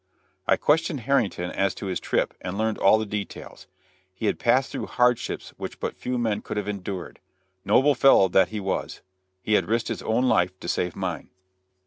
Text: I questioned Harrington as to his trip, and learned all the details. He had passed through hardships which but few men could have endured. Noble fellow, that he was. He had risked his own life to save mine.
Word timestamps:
I 0.47 0.55
questioned 0.57 1.01
Harrington 1.01 1.51
as 1.51 1.75
to 1.75 1.85
his 1.85 1.99
trip, 1.99 2.33
and 2.41 2.57
learned 2.57 2.79
all 2.79 2.97
the 2.97 3.05
details. 3.05 3.67
He 4.15 4.25
had 4.25 4.39
passed 4.39 4.71
through 4.71 4.87
hardships 4.87 5.53
which 5.57 5.79
but 5.79 5.95
few 5.95 6.17
men 6.17 6.41
could 6.41 6.57
have 6.57 6.67
endured. 6.67 7.19
Noble 7.63 7.93
fellow, 7.93 8.27
that 8.29 8.47
he 8.47 8.59
was. 8.59 9.01
He 9.43 9.53
had 9.53 9.67
risked 9.67 9.89
his 9.89 10.01
own 10.01 10.23
life 10.27 10.59
to 10.61 10.67
save 10.67 10.95
mine. 10.95 11.29